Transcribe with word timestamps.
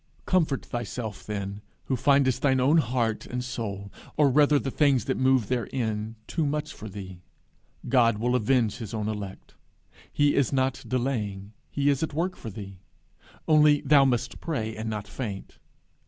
Comfort 0.25 0.65
thyself 0.65 1.23
then, 1.27 1.61
who 1.83 1.95
findest 1.95 2.41
thine 2.41 2.59
own 2.59 2.79
heart 2.79 3.27
and 3.27 3.43
soul, 3.43 3.91
or 4.17 4.31
rather 4.31 4.57
the 4.57 4.71
things 4.71 5.05
that 5.05 5.15
move 5.15 5.47
therein, 5.47 6.15
too 6.25 6.43
much 6.43 6.73
for 6.73 6.89
thee: 6.89 7.21
God 7.87 8.17
will 8.17 8.33
avenge 8.35 8.77
his 8.77 8.95
own 8.95 9.07
elect. 9.07 9.53
He 10.11 10.33
is 10.33 10.51
not 10.51 10.83
delaying; 10.87 11.53
he 11.69 11.87
is 11.91 12.01
at 12.01 12.15
work 12.15 12.35
for 12.35 12.49
thee. 12.49 12.79
Only 13.47 13.81
thou 13.81 14.03
must 14.03 14.41
pray, 14.41 14.75
and 14.75 14.89
not 14.89 15.07
faint. 15.07 15.59